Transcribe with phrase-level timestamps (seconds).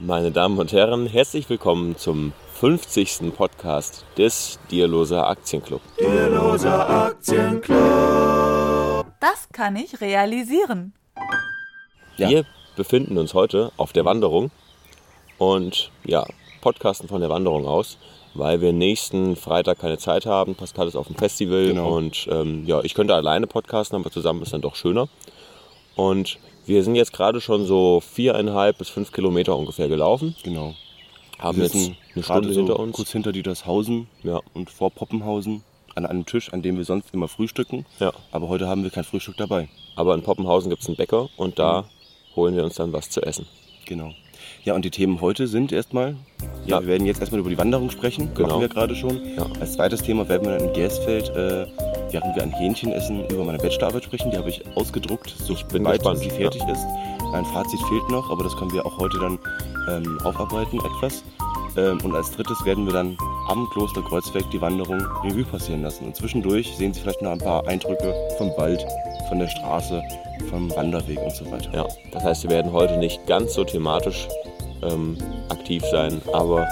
[0.00, 3.34] Meine Damen und Herren, herzlich willkommen zum 50.
[3.36, 5.80] Podcast des Dierloser Aktienclub.
[5.98, 9.06] Dierloser Aktienclub.
[9.20, 10.92] Das kann ich realisieren.
[12.16, 12.28] Ja.
[12.28, 12.44] Wir
[12.76, 14.50] befinden uns heute auf der Wanderung
[15.38, 16.24] und ja,
[16.60, 17.98] podcasten von der Wanderung aus,
[18.34, 20.54] weil wir nächsten Freitag keine Zeit haben.
[20.54, 21.96] Pascal ist auf dem Festival Genau.
[21.96, 25.08] und ähm, ja, ich könnte alleine podcasten, aber zusammen ist dann doch schöner.
[25.96, 26.38] Und
[26.68, 30.74] wir sind jetzt gerade schon so viereinhalb bis fünf Kilometer ungefähr gelaufen, Genau.
[31.38, 31.74] haben Wir jetzt
[32.14, 32.94] eine Stunde so hinter uns.
[32.96, 35.62] Kurz hinter Dietershausen Ja, und vor Poppenhausen
[35.94, 37.84] an einem Tisch, an dem wir sonst immer frühstücken.
[37.98, 38.12] ja.
[38.30, 39.68] Aber heute haben wir kein Frühstück dabei.
[39.96, 41.86] Aber in Poppenhausen gibt es einen Bäcker und da Mhm.
[42.36, 43.46] holen wir uns dann was zu essen.
[43.86, 44.12] Genau.
[44.64, 46.16] Ja, und die Themen heute sind erstmal,
[46.66, 46.80] ja, Ja.
[46.80, 48.30] wir werden jetzt erstmal über die Wanderung sprechen.
[48.34, 48.48] Genau.
[48.48, 49.20] Machen wir gerade schon.
[49.36, 49.46] Ja.
[49.60, 51.66] Als zweites Thema werden wir dann in Gersfeld, äh,
[52.10, 54.30] während wir ein Hähnchen essen, über meine Bachelorarbeit sprechen.
[54.30, 56.84] Die habe ich ausgedruckt, so Ich bin weit gespannt, sie fertig ist.
[57.32, 59.38] Ein Fazit fehlt noch, aber das können wir auch heute dann
[59.90, 61.22] ähm, aufarbeiten etwas.
[61.76, 63.16] Ähm, und als drittes werden wir dann
[63.48, 66.06] am Kloster Kreuzberg die Wanderung Revue passieren lassen.
[66.06, 68.84] Und zwischendurch sehen Sie vielleicht noch ein paar Eindrücke vom Wald,
[69.28, 70.02] von der Straße,
[70.50, 71.70] vom Wanderweg und so weiter.
[71.72, 74.28] Ja, das heißt, wir werden heute nicht ganz so thematisch
[74.82, 75.16] ähm,
[75.48, 76.66] aktiv sein, aber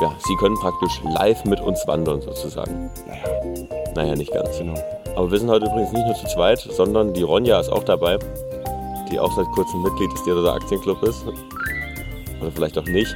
[0.00, 2.90] ja, Sie können praktisch live mit uns wandern sozusagen.
[3.06, 4.58] Naja, Naja, nicht ganz.
[4.58, 4.74] genau.
[5.14, 8.18] Aber wir sind heute übrigens nicht nur zu zweit, sondern die Ronja ist auch dabei,
[9.10, 11.24] die auch seit kurzem Mitglied des Dieroser Aktienclub ist.
[12.40, 13.14] Oder vielleicht auch nicht,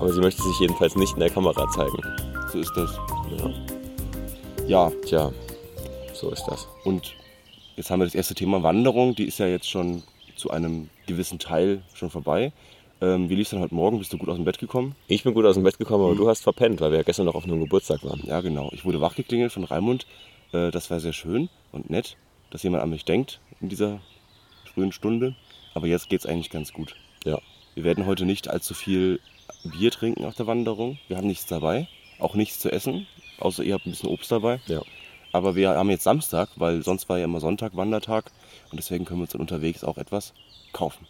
[0.00, 1.96] aber sie möchte sich jedenfalls nicht in der Kamera zeigen.
[2.52, 2.90] So ist das.
[3.38, 3.50] Ja.
[4.66, 5.30] Ja, Tja,
[6.12, 6.66] so ist das.
[6.84, 7.14] Und
[7.76, 9.14] jetzt haben wir das erste Thema Wanderung.
[9.14, 10.02] Die ist ja jetzt schon
[10.34, 12.52] zu einem gewissen Teil schon vorbei.
[13.00, 13.98] Ähm, wie lief es dann heute Morgen?
[13.98, 14.94] Bist du gut aus dem Bett gekommen?
[15.06, 17.26] Ich bin gut aus dem Bett gekommen, aber du hast verpennt, weil wir ja gestern
[17.26, 18.22] noch auf einem Geburtstag waren.
[18.26, 18.70] Ja, genau.
[18.72, 20.06] Ich wurde wachgeklingelt von Raimund.
[20.52, 22.16] Äh, das war sehr schön und nett,
[22.50, 24.00] dass jemand an mich denkt in dieser
[24.72, 25.36] frühen Stunde.
[25.74, 26.96] Aber jetzt geht es eigentlich ganz gut.
[27.24, 27.38] Ja.
[27.74, 29.20] Wir werden heute nicht allzu viel
[29.64, 30.98] Bier trinken auf der Wanderung.
[31.08, 31.88] Wir haben nichts dabei,
[32.18, 33.06] auch nichts zu essen,
[33.38, 34.60] außer ihr habt ein bisschen Obst dabei.
[34.66, 34.80] Ja.
[35.36, 38.32] Aber wir haben jetzt Samstag, weil sonst war ja immer Sonntag Wandertag
[38.70, 40.32] und deswegen können wir uns dann unterwegs auch etwas
[40.72, 41.06] kaufen.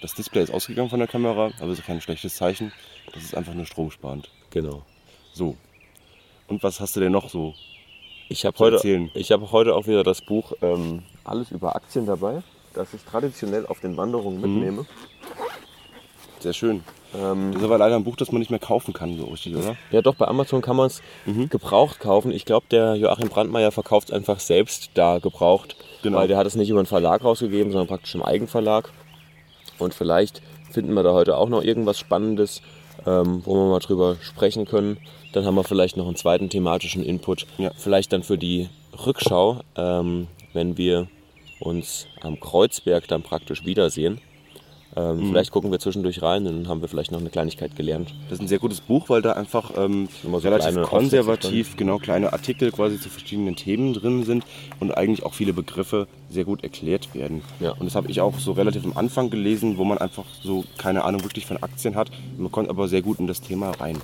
[0.00, 2.72] Das Display ist ausgegangen von der Kamera, aber das ist kein schlechtes Zeichen.
[3.14, 4.30] Das ist einfach nur stromsparend.
[4.50, 4.82] Genau.
[5.32, 5.56] So.
[6.46, 7.52] Und was hast du denn noch so?
[8.28, 9.10] Ich habe zu heute, erzählen?
[9.14, 13.66] ich habe heute auch wieder das Buch ähm, Alles über Aktien dabei, das ich traditionell
[13.66, 14.86] auf den Wanderungen Mhm.
[16.42, 16.82] Sehr schön.
[17.14, 19.54] Ähm, Das ist aber leider ein Buch, das man nicht mehr kaufen kann, so richtig,
[19.54, 19.76] oder?
[19.90, 21.48] ja, doch, bei Amazon kann man es Mhm.
[21.50, 22.32] gebraucht kaufen.
[22.32, 26.18] Ich glaube, der Joachim Brandmeier verkauft es einfach selbst da gebraucht, Genau.
[26.18, 28.90] weil der hat es nicht über einen Verlag rausgegeben, sondern praktisch im Eigenverlag.
[29.78, 32.60] Und vielleicht finden wir da heute auch noch irgendwas Spannendes,
[33.06, 34.96] ähm, wo wir mal drüber sprechen können.
[35.32, 37.70] Dann haben wir vielleicht noch einen zweiten thematischen Input, Ja.
[37.76, 38.68] vielleicht dann für die
[39.06, 41.08] Rückschau, ähm, wenn wir
[41.60, 44.20] uns am Kreuzberg dann praktisch wiedersehen.
[44.96, 45.28] Ähm, Mhm.
[45.30, 48.14] Vielleicht gucken wir zwischendurch rein, dann haben wir vielleicht noch eine Kleinigkeit gelernt.
[48.28, 52.32] Das ist ein sehr gutes Buch, weil da einfach ähm, so relativ konservativ, genau, kleine
[52.32, 54.44] Artikel quasi zu verschiedenen Themen drin sind
[54.80, 57.42] und eigentlich auch viele Begriffe sehr gut erklärt werden.
[57.60, 57.72] Ja.
[57.72, 61.04] Und das habe ich auch so relativ am Anfang gelesen, wo man einfach so keine
[61.04, 62.10] Ahnung wirklich von Aktien hat.
[62.36, 63.98] Man kommt aber sehr gut in das Thema rein.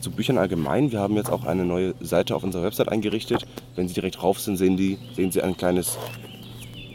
[0.00, 3.46] Zu Büchern allgemein, wir haben jetzt auch eine neue Seite auf unserer Website eingerichtet.
[3.74, 5.98] Wenn Sie direkt drauf sind, sehen, die, sehen Sie ein kleines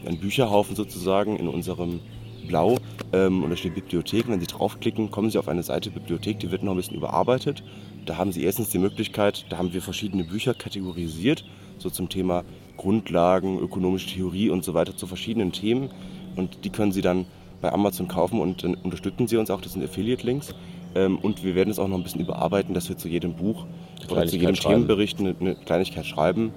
[0.05, 2.01] ein Bücherhaufen sozusagen in unserem
[2.47, 2.77] Blau
[3.11, 4.25] ähm, und da steht Bibliothek.
[4.25, 6.97] Und wenn Sie draufklicken, kommen Sie auf eine Seite Bibliothek, die wird noch ein bisschen
[6.97, 7.63] überarbeitet.
[8.05, 11.45] Da haben Sie erstens die Möglichkeit, da haben wir verschiedene Bücher kategorisiert,
[11.77, 12.43] so zum Thema
[12.77, 15.89] Grundlagen, ökonomische Theorie und so weiter zu verschiedenen Themen.
[16.35, 17.25] Und die können Sie dann
[17.61, 20.53] bei Amazon kaufen und dann unterstützen Sie uns auch, das sind Affiliate-Links.
[20.95, 23.65] Ähm, und wir werden es auch noch ein bisschen überarbeiten, dass wir zu jedem Buch
[24.09, 24.75] oder zu jedem schreiben.
[24.75, 26.51] Themenbericht eine, eine Kleinigkeit schreiben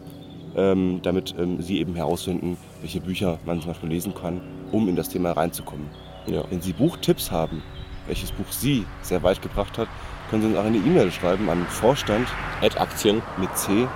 [0.57, 4.41] ähm, damit ähm, Sie eben herausfinden, welche Bücher man zum Beispiel lesen kann,
[4.73, 5.87] um in das Thema reinzukommen.
[6.27, 6.43] Ja.
[6.51, 7.63] Wenn Sie Buchtipps haben,
[8.07, 9.89] welches Buch Sie sehr weit gebracht hat,
[10.31, 12.27] können Sie uns auch eine E-Mail schreiben an Vorstand
[12.63, 13.23] Aktien.net.
[13.39, 13.87] mit C,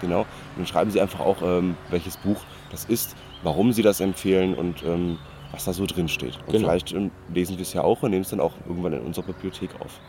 [0.00, 0.20] genau.
[0.20, 0.26] Und
[0.58, 2.36] dann schreiben Sie einfach auch, ähm, welches Buch
[2.70, 5.18] das ist, warum Sie das empfehlen und ähm,
[5.52, 6.36] was da so drin steht.
[6.46, 6.66] Und Genau.
[6.66, 9.24] vielleicht ähm, lesen wir es ja auch und nehmen es dann auch irgendwann in unserer
[9.26, 10.00] Bibliothek auf.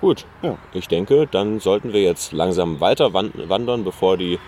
[0.00, 0.58] Gut, Ja.
[0.74, 4.38] ich denke, dann sollten wir jetzt langsam weiter wan- wandern, bevor die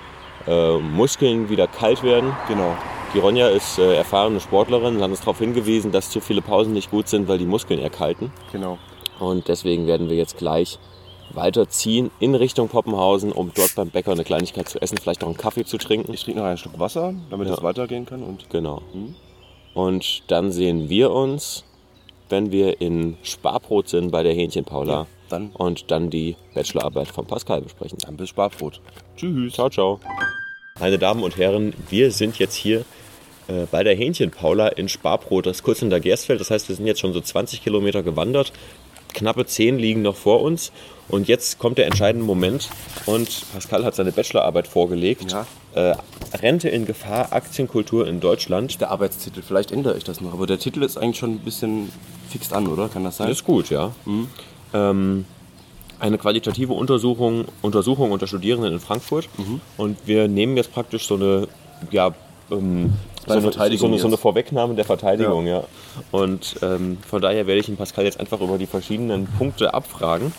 [0.46, 2.32] äh, Muskeln wieder kalt werden.
[2.48, 2.74] Genau.
[3.14, 6.72] Die Ronja ist äh, erfahrene Sportlerin und hat uns darauf hingewiesen, dass zu viele Pausen
[6.74, 8.30] nicht gut sind, weil die Muskeln erkalten.
[8.52, 8.78] Genau.
[9.18, 10.78] Und deswegen werden wir jetzt gleich
[11.32, 15.36] weiterziehen in Richtung Poppenhausen, um dort beim Bäcker eine Kleinigkeit zu essen, vielleicht noch einen
[15.36, 16.12] Kaffee zu trinken.
[16.14, 17.54] Ich trinke noch einen Schluck Wasser, damit Ja.
[17.54, 18.22] es weitergehen kann.
[18.22, 18.82] Und Genau.
[18.92, 19.14] Mhm.
[19.74, 21.64] Und dann sehen wir uns,
[22.28, 27.26] wenn wir in Sparbrot sind bei der Hähnchen Paula dann, und dann die Bachelorarbeit von
[27.26, 27.98] Pascal besprechen.
[28.00, 28.80] dann bis Sparbrot.
[29.16, 29.54] Tschüss.
[29.54, 30.00] Ciao, ciao.
[30.80, 32.84] Meine Damen und Herren, wir sind jetzt hier
[33.48, 36.40] äh, bei der Hähnchen-Paula in Sparbrot, das ist kurz hinter Gersfeld.
[36.40, 38.52] Das heißt, wir sind jetzt schon so 20 Kilometer gewandert.
[39.14, 40.70] Knappe 10 liegen noch vor uns.
[41.08, 42.68] Und jetzt kommt der entscheidende Moment.
[43.06, 45.32] Und Pascal hat seine Bachelorarbeit vorgelegt.
[45.32, 45.46] Ja.
[45.74, 45.96] Äh,
[46.36, 48.80] Rente in Gefahr, Aktienkultur in Deutschland.
[48.80, 50.34] Der Arbeitstitel, vielleicht ändere ich das noch.
[50.34, 51.90] Aber der Titel ist eigentlich schon ein bisschen
[52.28, 52.88] fixt an, oder?
[52.88, 53.28] Kann das sein?
[53.28, 53.94] Das ist gut, ja.
[54.74, 55.24] Ähm,
[56.00, 59.28] eine qualitative Untersuchung, Untersuchung unter Studierenden in Frankfurt.
[59.76, 61.48] Und wir nehmen jetzt praktisch so eine,
[61.90, 62.14] ja,
[62.50, 62.92] ähm,
[63.26, 64.16] so, eine, so, eine, so eine.
[64.16, 65.64] Vorwegnahme der Verteidigung, ja.
[66.12, 70.32] Und ähm, von daher werde ich ihn Pascal jetzt einfach über die verschiedenen Punkte abfragen.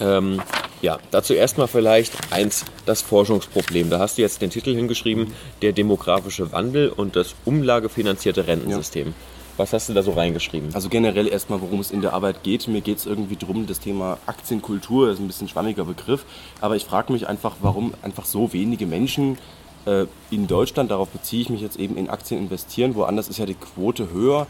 [0.00, 0.40] Ähm,
[0.80, 3.90] ja, dazu erstmal vielleicht eins, das Forschungsproblem.
[3.90, 9.14] Da hast du jetzt den Titel hingeschrieben, der demografische Wandel und das umlagefinanzierte Rentensystem.
[9.58, 10.72] Was hast du da so reingeschrieben?
[10.72, 12.68] Also generell erstmal, worum es in der Arbeit geht.
[12.68, 16.24] Mir geht es irgendwie drum, das Thema Aktienkultur, ist ein bisschen schwammiger Begriff,
[16.60, 19.36] aber ich frage mich einfach, warum einfach so wenige Menschen
[19.84, 22.94] äh, in Deutschland, darauf beziehe ich mich jetzt eben, in Aktien investieren.
[22.94, 24.46] Woanders ist ja die Quote höher,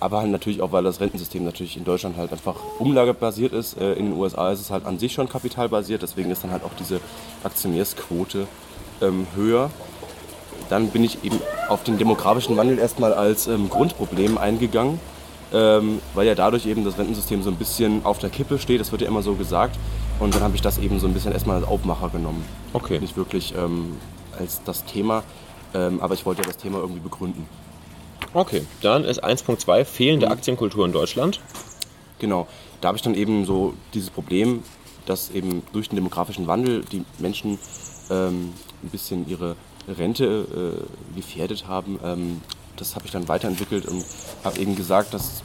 [0.00, 3.78] aber halt natürlich auch, weil das Rentensystem natürlich in Deutschland halt einfach umlagebasiert ist.
[3.78, 6.64] Äh, in den USA ist es halt an sich schon kapitalbasiert, deswegen ist dann halt
[6.64, 7.02] auch diese
[7.44, 8.48] Aktionärsquote
[9.02, 9.70] ähm, höher
[10.68, 15.00] dann bin ich eben auf den demografischen Wandel erstmal als ähm, Grundproblem eingegangen,
[15.52, 18.92] ähm, weil ja dadurch eben das Rentensystem so ein bisschen auf der Kippe steht, das
[18.92, 19.78] wird ja immer so gesagt.
[20.18, 22.44] Und dann habe ich das eben so ein bisschen erstmal als Aufmacher genommen.
[22.72, 22.98] Okay.
[22.98, 23.96] Nicht wirklich ähm,
[24.38, 25.22] als das Thema,
[25.74, 27.46] ähm, aber ich wollte ja das Thema irgendwie begründen.
[28.32, 31.40] Okay, dann ist 1.2 fehlende Aktienkultur in Deutschland.
[32.18, 32.46] Genau,
[32.80, 34.62] da habe ich dann eben so dieses Problem,
[35.06, 37.58] dass eben durch den demografischen Wandel die Menschen
[38.10, 38.52] ähm,
[38.82, 39.56] ein bisschen ihre
[39.88, 40.84] Rente
[41.14, 41.98] äh, gefährdet haben.
[42.02, 42.40] Ähm,
[42.76, 44.04] das habe ich dann weiterentwickelt und
[44.44, 45.42] habe eben gesagt, dass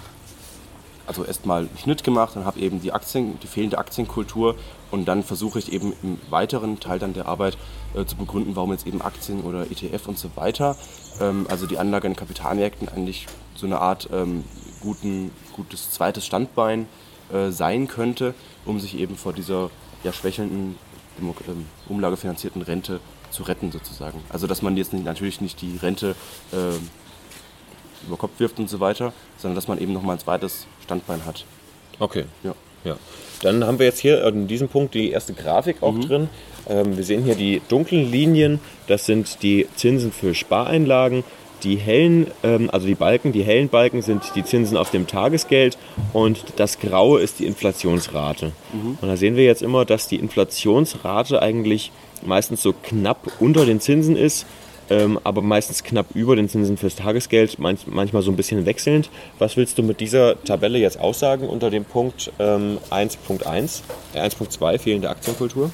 [1.08, 4.56] also erstmal einen Schnitt gemacht und habe eben die Aktien, die fehlende Aktienkultur
[4.92, 7.58] und dann versuche ich eben im weiteren Teil dann der Arbeit
[7.94, 10.78] äh, zu begründen, warum jetzt eben Aktien oder ETF und so weiter,
[11.20, 14.44] ähm, also die Anlage in Kapitalmärkten eigentlich so eine Art ähm,
[14.82, 16.88] guten, gutes zweites Standbein
[17.34, 18.34] äh, sein könnte,
[18.66, 19.70] um sich eben vor dieser
[20.04, 20.78] ja, schwächelnden,
[21.20, 23.00] ähm, umlagefinanzierten Rente
[23.32, 24.22] zu retten sozusagen.
[24.30, 26.16] Also dass man jetzt nicht, natürlich nicht die Rente
[26.54, 26.90] ähm,
[28.08, 31.46] über Kopf wirft und so weiter, sondern dass man eben nochmal ein zweites Standbein hat.
[32.00, 32.26] Okay.
[32.44, 32.54] Ja.
[32.84, 32.98] Ja.
[33.42, 36.30] Dann haben wir jetzt hier in diesem Punkt die erste Grafik auch drin.
[36.68, 41.24] Ähm, wir sehen hier die dunklen Linien, das sind die Zinsen für Spareinlagen.
[41.64, 45.78] Die hellen, ähm, also die Balken, die hellen Balken sind die Zinsen auf dem Tagesgeld
[46.12, 48.52] und das Graue ist die Inflationsrate.
[49.00, 51.92] Und da sehen wir jetzt immer, dass die Inflationsrate eigentlich
[52.26, 54.46] meistens so knapp unter den Zinsen ist,
[54.90, 59.10] ähm, aber meistens knapp über den Zinsen fürs Tagesgeld, manch, manchmal so ein bisschen wechselnd.
[59.40, 63.82] Was willst du mit dieser Tabelle jetzt aussagen unter dem Punkt ähm, 1.1,
[64.14, 65.72] äh, 1.2, fehlende Aktienkultur?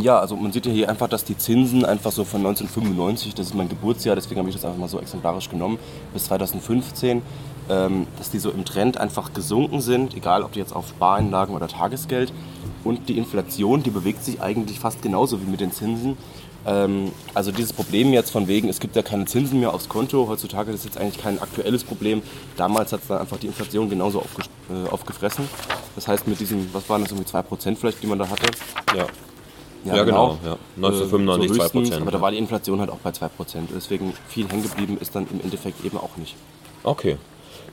[0.00, 3.48] Ja, also man sieht ja hier einfach, dass die Zinsen einfach so von 1995, das
[3.48, 5.78] ist mein Geburtsjahr, deswegen habe ich das einfach mal so exemplarisch genommen,
[6.12, 7.22] bis 2015,
[7.70, 11.54] ähm, dass die so im Trend einfach gesunken sind, egal ob die jetzt auf Spareinlagen
[11.54, 12.32] oder Tagesgeld.
[12.84, 16.16] Und die Inflation, die bewegt sich eigentlich fast genauso wie mit den Zinsen.
[16.66, 20.28] Ähm, also dieses Problem jetzt von wegen, es gibt ja keine Zinsen mehr aufs Konto,
[20.28, 22.22] heutzutage ist das jetzt eigentlich kein aktuelles Problem.
[22.56, 25.48] Damals hat es dann einfach die Inflation genauso aufges äh, aufgefressen.
[25.94, 28.50] Das heißt mit diesen, was waren das, irgendwie 2% vielleicht, die man da hatte?
[28.96, 29.06] Ja.
[29.84, 30.58] Ja, genau, ja.
[30.76, 32.22] 1995 so höchstens, 2%, Aber da ja.
[32.22, 33.28] war die Inflation halt auch bei 2%.
[33.74, 36.34] Deswegen viel hängen geblieben ist dann im Endeffekt eben auch nicht.
[36.82, 37.16] Okay.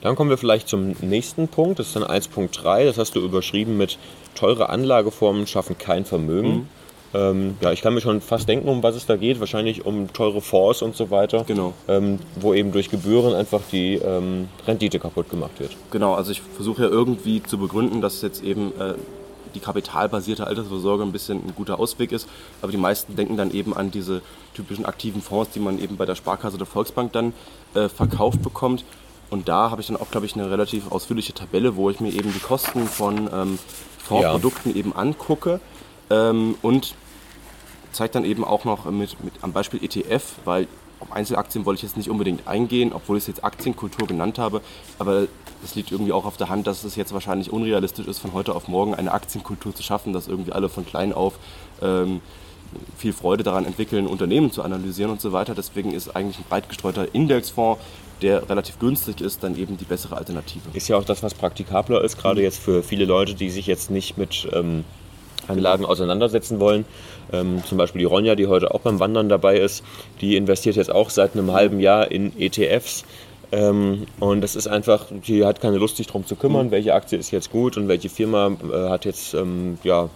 [0.01, 1.79] Dann kommen wir vielleicht zum nächsten Punkt.
[1.79, 2.85] Das ist dann 1.3.
[2.85, 3.97] Das hast du überschrieben mit
[4.35, 6.69] teure Anlageformen schaffen kein Vermögen.
[7.13, 9.39] Ähm, ja, ich kann mir schon fast denken, um was es da geht.
[9.39, 11.45] Wahrscheinlich um teure Fonds und so weiter.
[11.47, 11.73] Genau.
[11.87, 15.71] Ähm, wo eben durch Gebühren einfach die ähm, Rendite kaputt gemacht wird.
[15.91, 18.95] Genau, also ich versuche ja irgendwie zu begründen, dass jetzt eben äh,
[19.53, 22.27] die kapitalbasierte Altersvorsorge ein bisschen ein guter Ausweg ist.
[22.61, 24.21] Aber die meisten denken dann eben an diese
[24.53, 27.33] typischen aktiven Fonds, die man eben bei der Sparkasse oder Volksbank dann
[27.73, 28.83] äh, verkauft bekommt.
[29.29, 32.13] Und da habe ich dann auch, glaube ich, eine relativ ausführliche Tabelle, wo ich mir
[32.13, 33.59] eben die Kosten von ähm,
[33.97, 35.59] Fondsprodukten eben angucke
[36.09, 36.95] ähm, und
[37.91, 40.67] zeige dann eben auch noch mit, mit am Beispiel ETF, weil
[40.99, 44.61] auf Einzelaktien wollte ich jetzt nicht unbedingt eingehen, obwohl ich es jetzt Aktienkultur genannt habe,
[44.99, 45.27] aber
[45.63, 48.55] es liegt irgendwie auch auf der Hand, dass es jetzt wahrscheinlich unrealistisch ist, von heute
[48.55, 51.35] auf morgen eine Aktienkultur zu schaffen, dass irgendwie alle von klein auf
[51.81, 52.21] ähm,
[52.97, 55.53] viel Freude daran entwickeln, Unternehmen zu analysieren und so weiter.
[55.55, 57.81] Deswegen ist eigentlich ein breit gestreuter Indexfonds,
[58.21, 60.61] der relativ günstig ist, dann eben die bessere Alternative.
[60.73, 63.91] Ist ja auch das, was praktikabler ist, gerade jetzt für viele Leute, die sich jetzt
[63.91, 64.85] nicht mit ähm,
[65.47, 66.85] Anlagen auseinandersetzen wollen.
[67.31, 69.83] Ähm, zum Beispiel die Ronja, die heute auch beim Wandern dabei ist,
[70.21, 73.03] die investiert jetzt auch seit einem halben Jahr in ETFs.
[73.51, 77.17] Ähm, und das ist einfach, die hat keine Lust, sich darum zu kümmern, welche Aktie
[77.17, 80.09] ist jetzt gut und welche Firma äh, hat jetzt ähm, ja,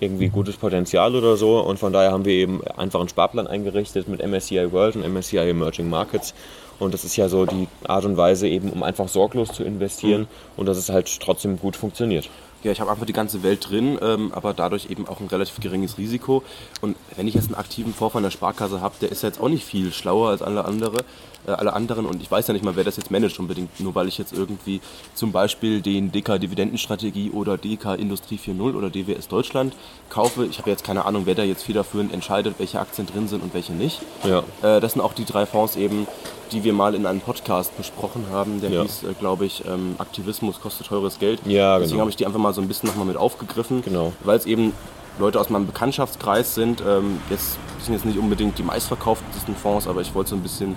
[0.00, 1.60] irgendwie gutes Potenzial oder so.
[1.60, 5.38] Und von daher haben wir eben einfach einen Sparplan eingerichtet mit MSCI World und MSCI
[5.38, 6.34] Emerging Markets.
[6.78, 10.26] Und das ist ja so die Art und Weise eben, um einfach sorglos zu investieren
[10.56, 12.28] und dass es halt trotzdem gut funktioniert.
[12.62, 15.58] Ja, ich habe einfach die ganze Welt drin, ähm, aber dadurch eben auch ein relativ
[15.60, 16.44] geringes Risiko.
[16.80, 19.40] Und wenn ich jetzt einen aktiven Fonds von der Sparkasse habe, der ist ja jetzt
[19.40, 20.98] auch nicht viel schlauer als alle andere,
[21.46, 22.06] äh, alle anderen.
[22.06, 24.32] Und ich weiß ja nicht mal, wer das jetzt managt unbedingt, nur weil ich jetzt
[24.32, 24.80] irgendwie
[25.14, 29.74] zum Beispiel den DK Dividendenstrategie oder DK Industrie 4.0 oder DWS Deutschland
[30.08, 30.46] kaufe.
[30.46, 33.54] Ich habe jetzt keine Ahnung, wer da jetzt federführend entscheidet, welche Aktien drin sind und
[33.54, 34.00] welche nicht.
[34.22, 34.44] Ja.
[34.62, 36.06] Äh, das sind auch die drei Fonds eben,
[36.52, 38.60] die wir mal in einem Podcast besprochen haben.
[38.60, 38.82] Der Ja.
[38.82, 41.40] hieß, äh, glaube ich, ähm, Aktivismus kostet teures Geld.
[41.46, 42.00] Ja, Deswegen genau.
[42.02, 43.82] habe ich die einfach mal so ein bisschen nochmal mit aufgegriffen.
[43.82, 44.12] Genau.
[44.24, 44.72] Weil es eben
[45.18, 46.82] Leute aus meinem Bekanntschaftskreis sind.
[46.86, 50.76] Ähm, jetzt sind jetzt nicht unbedingt die meistverkauftesten Fonds, aber ich wollte so ein bisschen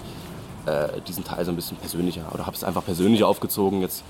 [0.65, 4.03] äh, diesen Teil so ein bisschen persönlicher oder habe es einfach persönlicher aufgezogen jetzt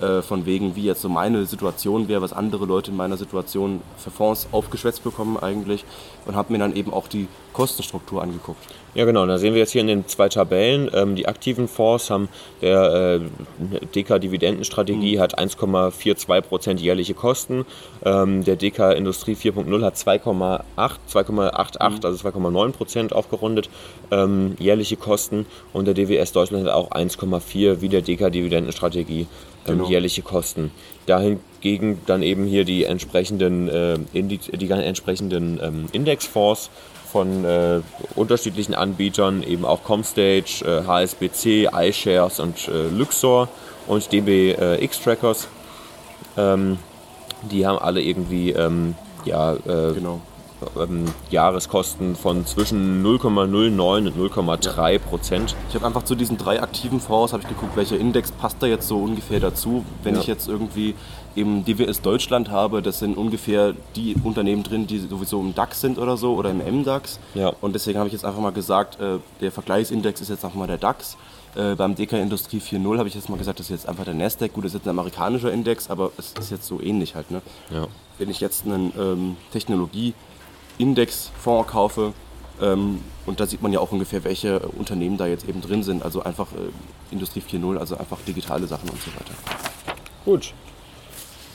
[0.00, 3.80] äh, von wegen, wie jetzt so meine Situation wäre, was andere Leute in meiner Situation
[3.98, 5.84] für Fonds aufgeschwätzt bekommen eigentlich
[6.26, 8.64] und habe mir dann eben auch die Kostenstruktur angeguckt.
[8.94, 9.24] Ja, genau.
[9.26, 10.90] Da sehen wir jetzt hier in den zwei Tabellen.
[10.92, 12.28] Ähm, die aktiven Fonds haben
[12.60, 17.66] der äh, DK-Dividendenstrategie hat 1,42% jährliche Kosten.
[18.04, 20.62] Ähm, der DK Industrie 4.0 hat 2,8,
[21.08, 23.70] 2,88, also 2,9% aufgerundet
[24.10, 25.46] ähm, jährliche Kosten.
[25.72, 29.26] Und der DWS Deutschland hat auch 1,4 wie der DK-Dividendenstrategie
[29.64, 29.88] Genau.
[29.88, 30.70] jährliche Kosten.
[31.06, 36.70] Dahingegen dann eben hier die entsprechenden, äh, Indiz, die entsprechenden ähm, Indexfonds
[37.10, 37.80] von äh,
[38.14, 43.48] unterschiedlichen Anbietern, eben auch Comstage, äh, HSBC, iShares und äh, Luxor
[43.86, 45.48] und DB äh, X-Trackers.
[46.36, 46.78] Ähm,
[47.50, 50.20] die haben alle irgendwie ähm, ja, äh, Genau.
[50.78, 55.56] Ähm, Jahreskosten von zwischen 0,09 und 0,3 Prozent.
[55.68, 58.66] Ich habe einfach zu diesen drei aktiven Fonds habe ich geguckt, welcher Index passt da
[58.66, 59.84] jetzt so ungefähr dazu.
[60.02, 60.20] Wenn Ja.
[60.20, 60.94] ich jetzt irgendwie
[61.36, 65.98] eben DWS Deutschland habe, das sind ungefähr die Unternehmen drin, die sowieso im DAX sind
[65.98, 67.20] oder so oder im MDAX.
[67.34, 67.52] Ja.
[67.60, 70.66] Und deswegen habe ich jetzt einfach mal gesagt, äh, der Vergleichsindex ist jetzt einfach mal
[70.66, 71.16] der DAX.
[71.56, 74.14] Äh, beim DK Industrie 4.0 habe ich jetzt mal gesagt, das ist jetzt einfach der
[74.14, 74.52] Nasdaq.
[74.52, 77.30] Gut, das ist jetzt ein amerikanischer Index, aber es ist jetzt so ähnlich halt.
[77.30, 77.42] Ne?
[77.72, 77.86] Ja.
[78.18, 79.36] wenn ich jetzt einen ähm,
[80.80, 82.12] Technologie-Index-Fonds kaufe,
[82.60, 85.82] ähm, und da sieht man ja auch ungefähr, welche äh, Unternehmen da jetzt eben drin
[85.82, 86.02] sind.
[86.02, 89.34] Also einfach äh, Industrie 4.0, also einfach digitale Sachen und so weiter.
[90.24, 90.52] Gut.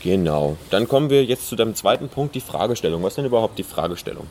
[0.01, 0.57] Genau.
[0.69, 3.03] Dann kommen wir jetzt zu deinem zweiten Punkt, die Fragestellung.
[3.03, 4.27] Was ist denn überhaupt die Fragestellung?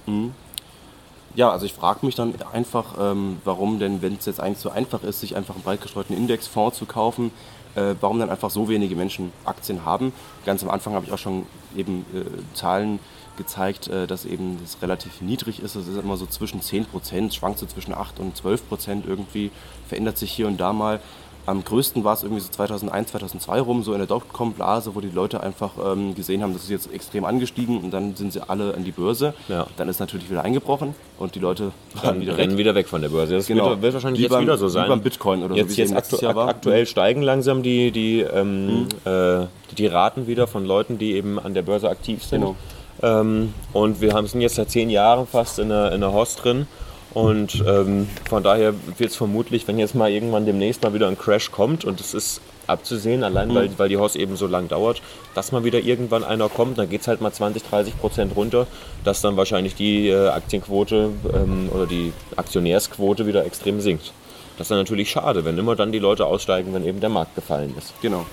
[1.35, 4.71] Ja, also ich frage mich dann einfach, ähm, warum denn, wenn es jetzt eigentlich so
[4.71, 7.33] einfach ist, sich einfach einen breit gestreuten Indexfonds zu kaufen,
[7.75, 10.13] äh, warum dann einfach so wenige Menschen Aktien haben.
[10.45, 11.47] Ganz am Anfang habe ich auch schon
[11.77, 13.01] eben äh, Zahlen
[13.37, 15.75] gezeigt, äh, dass eben das relativ niedrig ist.
[15.77, 19.51] Es ist immer so zwischen 10 Prozent, schwankt so zwischen 8 und 12 Prozent irgendwie,
[19.89, 21.01] verändert sich hier und da mal.
[21.47, 25.11] Am größten war es irgendwie so 2001, 2002 rum, so in der Dotcom-Blase, wo die
[25.11, 28.73] Leute einfach ähm, gesehen haben, das ist jetzt extrem angestiegen und dann sind sie alle
[28.75, 29.35] an die Börse.
[29.49, 29.67] Ja.
[29.77, 31.73] Dann ist natürlich wieder eingebrochen und die Leute
[32.03, 32.59] Dann wieder rennen weg.
[32.61, 33.35] wieder weg von der Börse.
[33.35, 33.69] Das Genau.
[33.69, 34.89] wird, wird wahrscheinlich Wie jetzt beim- wieder so wie sein.
[34.89, 36.27] beim Bitcoin oder so, jetzt, wie es jetzt aktu.
[36.33, 36.39] Mhm.
[36.39, 39.45] aktuell steigen langsam die, die, ähm, äh,
[39.77, 42.41] die Raten wieder von Leuten, die eben an der Börse aktiv sind.
[42.41, 42.57] Genau.
[43.05, 46.43] Ähm, und wir haben, sind jetzt seit zehn Jahren fast in der, in der Host
[46.43, 46.67] drin.
[47.13, 51.19] Und ähm, von daher wird es vermutlich, wenn jetzt mal irgendwann demnächst mal wieder ein
[51.19, 53.55] Crash kommt, und es ist abzusehen, allein Mhm.
[53.55, 55.03] weil, weil die Host eben so lang dauert,
[55.35, 58.67] dass mal wieder irgendwann einer kommt, dann geht es halt mal 20, 30 Prozent runter,
[59.05, 64.13] dass dann wahrscheinlich die äh, Aktienquote ähm, oder die Aktionärsquote wieder extrem sinkt.
[64.57, 67.35] Das ist dann natürlich schade, wenn immer dann die Leute aussteigen, wenn eben der Markt
[67.35, 67.93] gefallen ist.
[68.03, 68.25] Genau.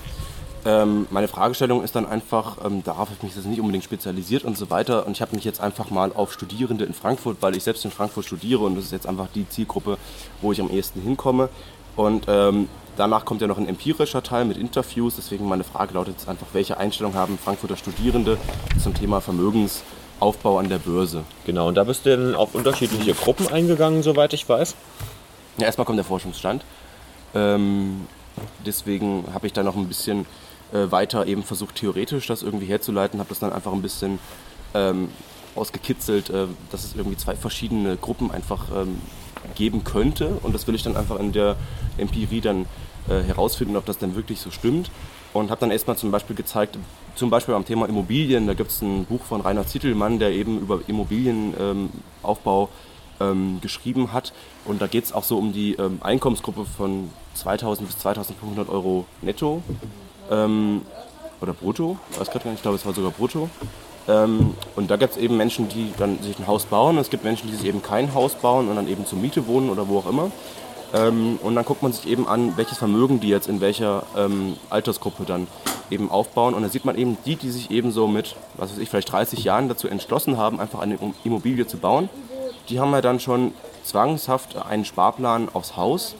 [0.64, 4.44] Ähm, meine Fragestellung ist dann einfach, ähm, darauf habe ich mich jetzt nicht unbedingt spezialisiert
[4.44, 5.06] und so weiter.
[5.06, 7.90] Und ich habe mich jetzt einfach mal auf Studierende in Frankfurt, weil ich selbst in
[7.90, 9.98] Frankfurt studiere und das ist jetzt einfach die Zielgruppe,
[10.40, 11.48] wo ich am ehesten hinkomme.
[11.96, 15.16] Und ähm, danach kommt ja noch ein empirischer Teil mit Interviews.
[15.16, 18.38] Deswegen meine Frage lautet jetzt einfach, welche Einstellung haben Frankfurter Studierende
[18.80, 21.24] zum Thema Vermögensaufbau an der Börse?
[21.44, 24.76] Genau, und da bist du dann auf unterschiedliche Gruppen eingegangen, soweit ich weiß.
[25.58, 26.64] Ja, erstmal kommt der Forschungsstand.
[27.34, 28.06] Ähm,
[28.64, 30.24] deswegen habe ich da noch ein bisschen
[30.72, 34.18] äh, weiter eben versucht, theoretisch das irgendwie herzuleiten, habe das dann einfach ein bisschen
[34.74, 35.08] ähm,
[35.54, 39.00] ausgekitzelt, äh, dass es irgendwie zwei verschiedene Gruppen einfach ähm,
[39.54, 40.38] geben könnte.
[40.42, 41.56] Und das will ich dann einfach in der
[41.98, 42.66] Empirie dann
[43.08, 44.90] äh, herausfinden, ob das denn wirklich so stimmt.
[45.32, 46.78] Und habe dann erstmal zum Beispiel gezeigt,
[47.14, 50.60] zum Beispiel am Thema Immobilien, da gibt es ein Buch von Rainer Zittelmann, der eben
[50.60, 52.68] über Immobilienaufbau ähm,
[53.20, 54.32] ähm, geschrieben hat.
[54.64, 59.06] Und da geht es auch so um die ähm, Einkommensgruppe von 2000 bis 2500 Euro
[59.22, 59.62] netto
[60.32, 60.82] ähm,
[61.40, 63.48] oder brutto, weiß gerade gar nicht, ich glaube es war sogar brutto.
[64.08, 66.98] Ähm, und da gibt es eben Menschen, die dann sich ein Haus bauen.
[66.98, 69.70] Es gibt Menschen, die sich eben kein Haus bauen und dann eben zur Miete wohnen
[69.70, 70.30] oder wo auch immer.
[70.94, 74.56] Ähm, und dann guckt man sich eben an, welches Vermögen die jetzt in welcher ähm,
[74.70, 75.46] Altersgruppe dann
[75.90, 76.54] eben aufbauen.
[76.54, 79.12] Und dann sieht man eben die, die sich eben so mit, was weiß ich, vielleicht
[79.12, 82.08] 30 Jahren dazu entschlossen haben, einfach eine Immobilie zu bauen.
[82.68, 83.52] Die haben ja dann schon
[83.84, 86.14] zwangshaft einen Sparplan aufs Haus,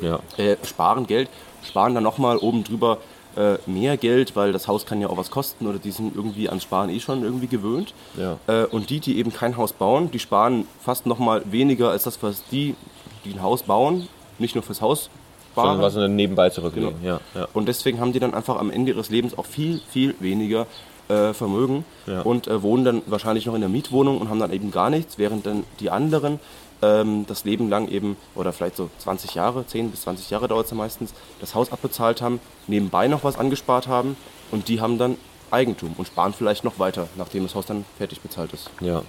[0.00, 0.18] Ja.
[0.36, 1.28] äh, sparen Geld,
[1.66, 2.98] sparen dann nochmal oben drüber
[3.38, 6.48] äh, mehr Geld, weil das Haus kann ja auch was kosten oder die sind irgendwie
[6.48, 7.94] ans Sparen eh schon irgendwie gewöhnt.
[8.16, 8.38] Ja.
[8.46, 12.22] Äh, und die, die eben kein Haus bauen, die sparen fast nochmal weniger als das,
[12.22, 12.74] was die,
[13.24, 15.08] die ein Haus bauen, nicht nur fürs Haus
[15.54, 15.82] Sondern sparen.
[15.82, 16.94] was dann nebenbei zurücklegen.
[17.02, 17.20] Genau.
[17.34, 17.48] Ja, ja.
[17.54, 20.66] Und deswegen haben die dann einfach am Ende ihres Lebens auch viel, viel weniger
[21.08, 22.20] äh, Vermögen Ja.
[22.22, 25.16] und äh, wohnen dann wahrscheinlich noch in der Mietwohnung und haben dann eben gar nichts,
[25.16, 26.38] während dann die anderen
[26.82, 30.66] ähm, das Leben lang eben, oder vielleicht so 20 Jahre, 10 bis 20 Jahre dauert
[30.66, 34.16] es ja meistens, das Haus abbezahlt haben, nebenbei noch was angespart haben
[34.50, 35.16] und die haben dann
[35.50, 38.70] Eigentum und sparen vielleicht noch weiter, nachdem das Haus dann fertig bezahlt ist.
[38.80, 39.02] ja.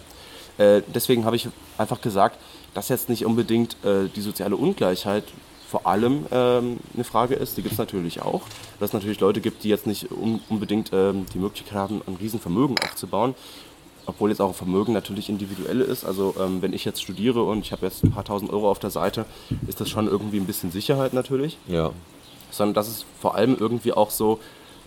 [0.58, 1.48] Äh, deswegen habe ich
[1.78, 2.38] einfach gesagt,
[2.74, 5.24] dass jetzt nicht unbedingt äh, die soziale Ungleichheit
[5.70, 7.56] vor allem ähm, eine Frage ist.
[7.56, 8.42] Die gibt es natürlich auch.
[8.80, 12.16] Dass es natürlich Leute gibt, die jetzt nicht un unbedingt ähm, die Möglichkeit haben, ein
[12.16, 13.36] Riesenvermögen aufzubauen.
[14.06, 16.04] Obwohl jetzt auch Vermögen natürlich individuell ist.
[16.04, 18.80] Also ähm, wenn ich jetzt studiere und ich habe jetzt ein paar tausend Euro auf
[18.80, 19.26] der Seite,
[19.68, 21.92] ist das schon irgendwie ein bisschen Sicherheit natürlich ja.
[22.52, 24.40] sondern dass es vor allem irgendwie auch so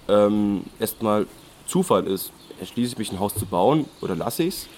[0.08, 1.26] ähm, erstmal
[1.66, 2.32] Zufall ist.
[2.58, 4.68] Entschließe ich mich ein Haus zu bauen oder lasse ich es?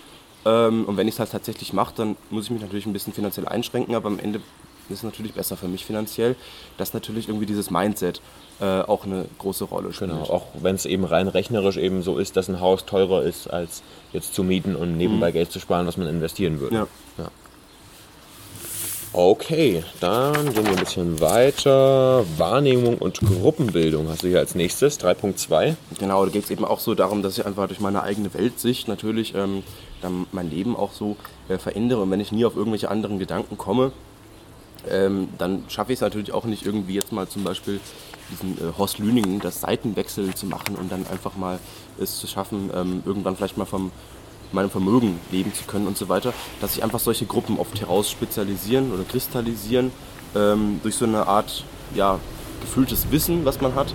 [0.44, 3.12] Ähm, und wenn ich es halt tatsächlich mache, dann muss ich mich natürlich ein bisschen
[3.12, 4.40] finanziell einschränken, aber am Ende
[4.88, 6.36] ist es natürlich besser für mich finanziell,
[6.78, 8.20] dass natürlich irgendwie dieses Mindset
[8.60, 10.10] äh, auch eine große Rolle spielt.
[10.10, 13.48] Genau, auch wenn es eben rein rechnerisch eben so ist, dass ein Haus teurer ist,
[13.48, 16.76] als jetzt zu mieten und nebenbei Geld zu sparen, was man investieren würde.
[16.76, 16.86] Ja.
[17.18, 17.30] Ja.
[19.16, 22.24] Okay, dann gehen wir ein bisschen weiter.
[22.36, 25.76] Wahrnehmung und Gruppenbildung hast du hier als nächstes, 3.2.
[26.00, 28.88] Genau, da geht es eben auch so darum, dass ich einfach durch meine eigene Weltsicht
[28.88, 29.62] natürlich ähm,
[30.02, 31.16] dann mein Leben auch so
[31.48, 32.02] äh, verändere.
[32.02, 33.92] Und wenn ich nie auf irgendwelche anderen Gedanken komme,
[34.90, 37.80] ähm, dann schaffe ich es natürlich auch nicht irgendwie jetzt mal zum Beispiel
[38.30, 41.58] diesen äh, Horst Lüningen, das Seitenwechsel zu machen und dann einfach mal
[41.98, 43.90] es zu schaffen, ähm, irgendwann vielleicht mal vom
[44.52, 48.92] meinem Vermögen leben zu können und so weiter, dass sich einfach solche Gruppen oft herausspezialisieren
[48.92, 49.90] oder kristallisieren
[50.34, 51.64] ähm, durch so eine Art
[51.94, 52.18] ja,
[52.60, 53.92] gefühltes Wissen, was man hat.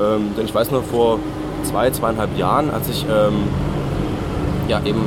[0.00, 1.18] Ähm, denn ich weiß noch vor
[1.64, 3.44] zwei, zweieinhalb Jahren, als ich ähm,
[4.68, 5.02] ja eben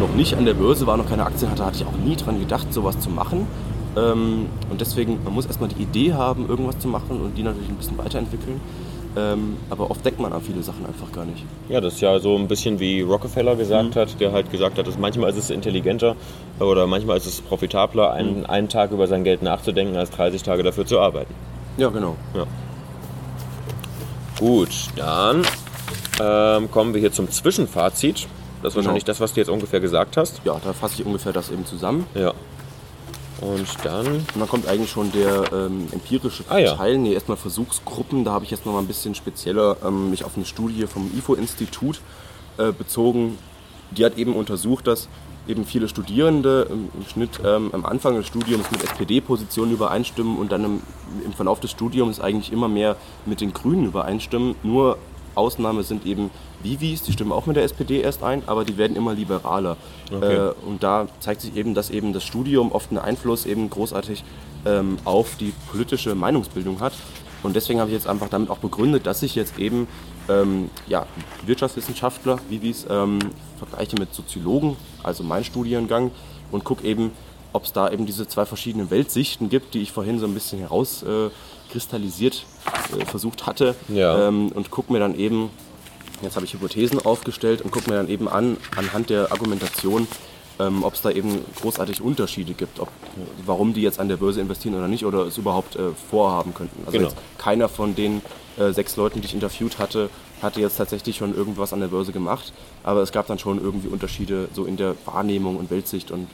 [0.00, 2.38] noch nicht an der Börse war, noch keine Aktien hatte, hatte ich auch nie dran
[2.38, 3.46] gedacht, sowas zu machen.
[3.96, 7.68] Ähm, und deswegen, man muss erstmal die Idee haben, irgendwas zu machen und die natürlich
[7.68, 8.60] ein bisschen weiterentwickeln.
[9.16, 11.42] Ähm, aber oft denkt man an viele Sachen einfach gar nicht.
[11.68, 14.86] Ja, das ist ja so ein bisschen wie Rockefeller gesagt hat, der halt gesagt hat,
[14.86, 16.14] dass manchmal ist es intelligenter
[16.60, 20.62] oder manchmal ist es profitabler, einen, einen Tag über sein Geld nachzudenken, als 30 Tage
[20.62, 21.34] dafür zu arbeiten.
[21.78, 22.16] Ja, genau.
[22.34, 22.44] Ja.
[24.38, 25.42] Gut, dann
[26.20, 28.28] ähm, kommen wir hier zum Zwischenfazit.
[28.62, 30.40] Das ist wahrscheinlich das, was du jetzt ungefähr gesagt hast.
[30.44, 32.06] Ja, da fasse ich ungefähr das eben zusammen.
[32.14, 32.34] Ja.
[33.40, 36.74] Und dann, Und dann kommt eigentlich schon der ähm, empirische Ah, ja.
[36.74, 36.98] Teil.
[36.98, 38.24] Nee, erstmal Versuchsgruppen.
[38.24, 41.10] Da habe ich jetzt noch mal ein bisschen spezieller ähm, mich auf eine Studie vom
[41.16, 42.00] IFO-Institut
[42.58, 43.38] äh, bezogen.
[43.92, 45.08] Die hat eben untersucht, dass
[45.46, 50.52] eben viele Studierende im, im Schnitt ähm, am Anfang des Studiums mit SPD-Positionen übereinstimmen und
[50.52, 50.82] dann im,
[51.24, 54.56] im Verlauf des Studiums eigentlich immer mehr mit den Grünen übereinstimmen.
[54.62, 54.98] Nur
[55.34, 56.30] Ausnahme sind eben
[56.62, 59.76] Vivis, die stimmen auch mit der SPD erst ein, aber die werden immer liberaler.
[60.12, 60.34] Okay.
[60.34, 64.24] Äh, und da zeigt sich eben, dass eben das Studium oft einen Einfluss eben großartig
[64.66, 66.92] ähm, auf die politische Meinungsbildung hat.
[67.42, 69.86] Und deswegen habe ich jetzt einfach damit auch begründet, dass ich jetzt eben
[70.28, 71.06] ähm, ja,
[71.46, 73.18] Wirtschaftswissenschaftler, Vivis, ähm,
[73.58, 76.10] vergleiche mit Soziologen, also mein Studiengang,
[76.50, 77.12] und gucke eben,
[77.52, 80.58] ob es da eben diese zwei verschiedenen Weltsichten gibt, die ich vorhin so ein bisschen
[80.58, 82.44] herauskristallisiert
[82.92, 83.74] äh, äh, versucht hatte.
[83.88, 84.28] Ja.
[84.28, 85.50] Ähm, und gucke mir dann eben,
[86.22, 90.06] jetzt habe ich Hypothesen aufgestellt und gucke mir dann eben an, anhand der Argumentation,
[90.58, 92.88] ähm, ob es da eben großartig Unterschiede gibt, ob,
[93.46, 96.82] warum die jetzt an der Börse investieren oder nicht oder es überhaupt äh, vorhaben könnten.
[96.86, 97.10] Also Genau.
[97.10, 98.22] jetzt keiner von den
[98.58, 100.10] äh, sechs Leuten, die ich interviewt hatte,
[100.42, 102.52] hatte jetzt tatsächlich schon irgendwas an der Börse gemacht,
[102.82, 106.28] aber es gab dann schon irgendwie Unterschiede so in der Wahrnehmung und Weltsicht und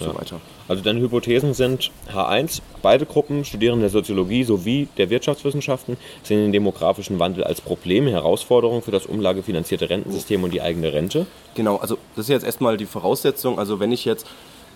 [0.00, 0.40] so weiter.
[0.68, 6.52] also deine Hypothesen sind H1, beide Gruppen, Studierende der Soziologie sowie der Wirtschaftswissenschaften, sehen den
[6.52, 11.26] demografischen Wandel als Problem, Herausforderung für das umlagefinanzierte Rentensystem und die eigene Rente.
[11.54, 13.58] Genau, also das ist jetzt erstmal die Voraussetzung.
[13.58, 14.26] Also wenn ich jetzt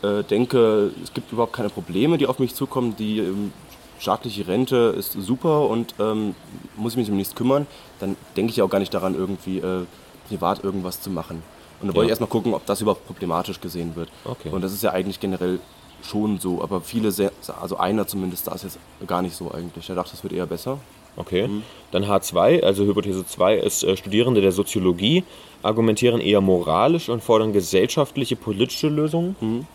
[0.03, 3.53] äh, denke, es gibt überhaupt keine Probleme, die auf mich zukommen, die ähm,
[3.99, 6.35] staatliche Rente ist super und ähm,
[6.77, 7.67] muss ich mich um nichts kümmern,
[8.01, 9.85] dann denke ich auch gar nicht daran, irgendwie äh,
[10.29, 11.43] privat irgendwas zu machen.
[11.83, 12.05] Und da wollte Ja.
[12.05, 14.09] ich erstmal gucken, ob das überhaupt problematisch gesehen wird.
[14.25, 14.49] Okay.
[14.51, 15.59] Und das ist ja eigentlich generell
[16.03, 19.89] schon so, aber viele, sehr, also einer zumindest, da ist jetzt gar nicht so eigentlich.
[19.89, 20.79] Er dachte, es wird eher besser.
[21.17, 21.49] Okay.
[21.91, 25.25] Dann H2, also Hypothese 2 ist, äh, Studierende der Soziologie
[25.63, 29.67] argumentieren eher moralisch und fordern gesellschaftliche, politische Lösungen.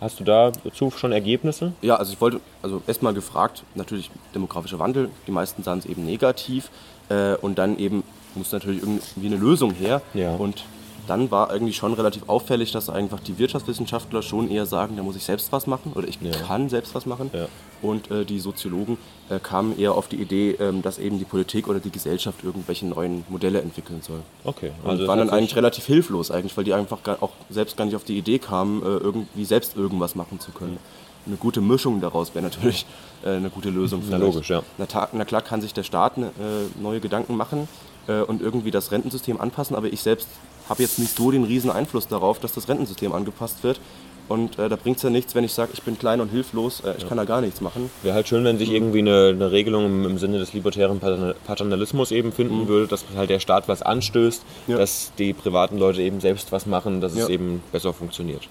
[0.00, 1.72] Hast du dazu schon Ergebnisse?
[1.80, 6.04] Ja, also ich wollte, also erstmal gefragt, natürlich demografischer Wandel, die meisten sahen es eben
[6.04, 6.70] negativ
[7.08, 8.02] äh, und dann eben
[8.34, 10.02] muss natürlich irgendwie eine Lösung her.
[10.14, 10.34] Ja.
[10.34, 10.64] Und
[11.12, 15.14] dann war irgendwie schon relativ auffällig, dass einfach die Wirtschaftswissenschaftler schon eher sagen, da muss
[15.14, 16.30] ich selbst was machen oder ich Ja.
[16.30, 17.30] kann selbst was machen.
[17.34, 17.46] Ja.
[17.82, 18.96] Und äh, die Soziologen
[19.28, 22.86] äh, kamen eher auf die Idee, ähm, dass eben die Politik oder die Gesellschaft irgendwelche
[22.86, 24.20] neuen Modelle entwickeln soll.
[24.44, 24.70] Okay.
[24.82, 27.84] Und Also waren dann eigentlich relativ hilflos eigentlich, weil die einfach gar, auch selbst gar
[27.84, 30.78] nicht auf die Idee kamen, äh, irgendwie selbst irgendwas machen zu können.
[31.26, 32.86] Eine gute Mischung daraus wäre natürlich
[33.24, 34.02] äh, eine gute Lösung.
[34.08, 34.62] Na, logisch, ja.
[34.78, 36.22] Na, na klar kann sich der Staat äh,
[36.80, 37.68] neue Gedanken machen
[38.08, 40.28] äh, und irgendwie das Rentensystem anpassen, aber ich selbst
[40.72, 43.78] habe jetzt nicht so den riesen Einfluss darauf, dass das Rentensystem angepasst wird.
[44.28, 46.80] Und äh, da bringt es ja nichts, wenn ich sage, ich bin klein und hilflos,
[46.86, 47.90] äh, ich kann da gar nichts machen.
[48.02, 51.34] Wäre halt schön, wenn sich irgendwie eine, eine Regelung im, im Sinne des libertären Patern-
[51.44, 54.78] Paternalismus eben finden würde, dass halt der Staat was anstößt, Ja.
[54.78, 57.28] dass die privaten Leute eben selbst was machen, dass es Ja.
[57.28, 58.48] eben besser funktioniert.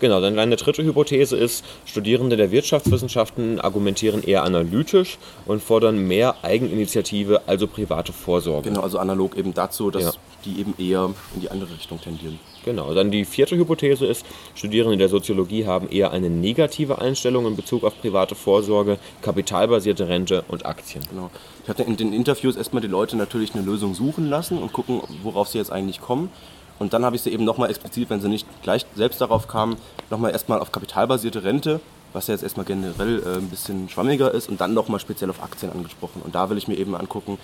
[0.00, 6.36] Genau, dann eine dritte Hypothese ist, Studierende der Wirtschaftswissenschaften argumentieren eher analytisch und fordern mehr
[6.42, 8.70] Eigeninitiative, also private Vorsorge.
[8.70, 10.12] Genau, also analog eben dazu, dass Ja.
[10.44, 12.38] Die eben eher in die andere Richtung tendieren.
[12.64, 17.56] Genau, dann die vierte Hypothese ist, Studierende der Soziologie haben eher eine negative Einstellung in
[17.56, 21.02] Bezug auf private Vorsorge, kapitalbasierte Rente und Aktien.
[21.08, 21.30] Genau.
[21.62, 25.00] Ich habe in den Interviews erstmal die Leute natürlich eine Lösung suchen lassen und gucken,
[25.22, 26.30] worauf sie jetzt eigentlich kommen.
[26.78, 29.76] Und dann habe ich sie eben nochmal explizit, wenn sie nicht gleich selbst darauf kamen,
[30.08, 31.80] nochmal erstmal auf kapitalbasierte Rente,
[32.12, 35.42] was ja jetzt erstmal generell äh, ein bisschen schwammiger ist, und dann nochmal speziell auf
[35.42, 36.22] Aktien angesprochen.
[36.24, 37.38] Und da will ich mir eben angucken,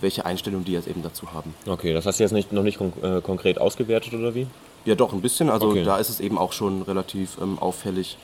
[0.00, 1.54] welche Einstellung die jetzt eben dazu haben.
[1.66, 4.46] Okay, das hast du jetzt nicht, noch nicht kon äh, konkret ausgewertet oder wie?
[4.84, 5.50] Ja, doch, ein bisschen.
[5.50, 5.84] Also Okay.
[5.84, 8.16] da ist es eben auch schon relativ ähm, auffällig.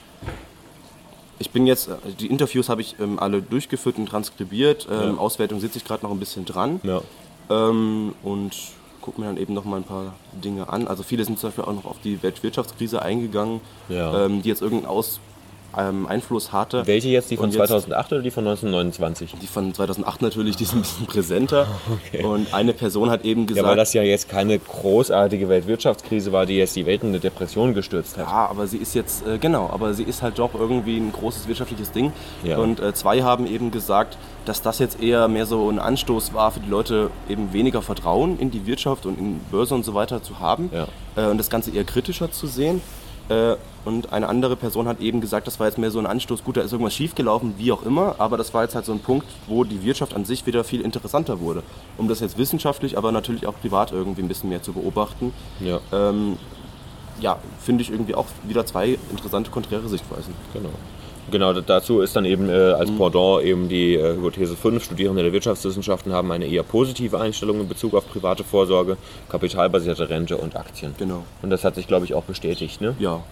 [1.39, 4.87] Ich bin jetzt, äh, die Interviews habe ich ähm, alle durchgeführt und transkribiert.
[4.91, 5.19] Ähm, Ja.
[5.19, 6.81] Auswertung sitze ich gerade noch ein bisschen dran.
[6.83, 7.01] Ja.
[7.51, 8.55] Ähm, und
[9.03, 10.89] gucke mir dann eben noch mal ein paar Dinge an.
[10.89, 14.25] Also viele sind zum Beispiel auch noch auf die Weltwirtschaftskrise eingegangen, Ja.
[14.27, 15.21] ähm, die jetzt irgendeinen Aus,
[15.79, 16.87] ähm, Einfluss hatte.
[16.87, 19.35] Welche jetzt, die von jetzt- 2008 oder die von 1929?
[19.41, 21.67] Die von 2008 natürlich, die ist ein bisschen präsenter.
[22.23, 26.47] Und eine Person hat eben Ja, gesagt, weil das ja jetzt keine großartige Weltwirtschaftskrise war,
[26.47, 28.27] die jetzt die Welt in eine Depression gestürzt hat.
[28.27, 31.49] Ja, aber sie ist jetzt, äh, genau, aber sie ist halt doch irgendwie ein großes
[31.49, 32.13] wirtschaftliches Ding.
[32.43, 32.59] Ja.
[32.59, 36.53] Und äh, zwei haben eben gesagt, dass das jetzt eher mehr so ein Anstoß war
[36.53, 40.23] für die Leute, eben weniger Vertrauen in die Wirtschaft und in Börse und so weiter
[40.23, 40.87] zu haben Ja.
[41.17, 42.81] äh, und das Ganze eher kritischer zu sehen.
[43.29, 46.43] Äh, und eine andere Person hat eben gesagt, das war jetzt mehr so ein Anstoß,
[46.43, 48.99] gut, da ist irgendwas schiefgelaufen, wie auch immer, aber das war jetzt halt so ein
[48.99, 51.63] Punkt, wo die Wirtschaft an sich wieder viel interessanter wurde.
[51.97, 55.81] Um das jetzt wissenschaftlich, aber natürlich auch privat irgendwie ein bisschen mehr zu beobachten Ja,
[55.93, 56.37] ähm,
[57.21, 60.35] ja, finde ich irgendwie auch wieder zwei interessante konträre Sichtweisen.
[60.53, 60.71] genau.
[61.31, 65.33] Genau, dazu ist dann eben äh, als Pendant eben die äh, Hypothese 5, Studierende der
[65.33, 68.97] Wirtschaftswissenschaften haben eine eher positive Einstellung in Bezug auf private Vorsorge,
[69.29, 70.95] kapitalbasierte Rente und Aktien.
[70.99, 71.25] Genau.
[71.43, 72.81] Und das hat sich, glaube ich, auch bestätigt.
[72.81, 72.95] Ne?
[72.99, 73.23] Ja,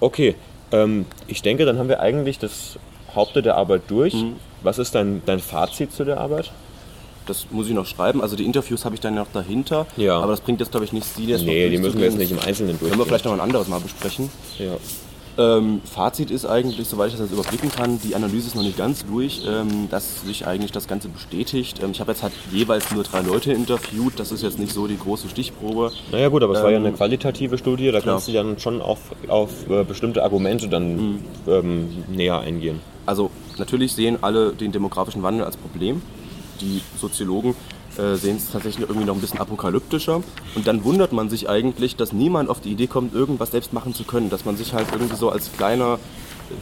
[0.00, 0.34] Okay,
[0.72, 2.78] ähm, ich denke, dann haben wir eigentlich das
[3.14, 4.14] Haupte der Arbeit durch.
[4.14, 4.36] Mhm.
[4.62, 6.50] Was ist dein, dein Fazit zu der Arbeit?
[7.26, 8.20] das muss ich noch schreiben.
[8.20, 9.86] Also die Interviews habe ich dann noch dahinter.
[9.96, 10.18] Ja.
[10.18, 12.18] Aber das bringt jetzt, glaube ich, nicht Sie jetzt noch Nee, die müssen wir jetzt
[12.18, 14.30] nicht im Einzelnen Können wir vielleicht noch ein anderes Mal besprechen.
[14.58, 14.76] Ja.
[15.40, 18.76] Ähm, Fazit ist eigentlich, soweit ich das jetzt überblicken kann, die Analyse ist noch nicht
[18.76, 21.80] ganz durch, ähm, dass sich eigentlich das Ganze bestätigt.
[21.82, 24.86] Ähm, ich habe jetzt halt jeweils nur drei Leute interviewt, das ist jetzt nicht so
[24.86, 25.92] die große Stichprobe.
[26.12, 28.82] Naja gut, aber es war ja eine Ähm, qualitative Studie, da kannst du dann schon
[28.82, 28.98] auf,
[29.28, 31.18] auf äh, bestimmte Argumente dann Mhm.
[31.48, 32.80] ähm, näher eingehen.
[33.06, 36.02] Also natürlich sehen alle den demografischen Wandel als Problem.
[36.60, 37.54] Die Soziologen
[38.00, 40.22] äh, sehen es tatsächlich irgendwie noch ein bisschen apokalyptischer.
[40.54, 43.94] Und dann wundert man sich eigentlich, dass niemand auf die Idee kommt, irgendwas selbst machen
[43.94, 44.30] zu können.
[44.30, 45.98] Dass man sich halt irgendwie so als kleiner,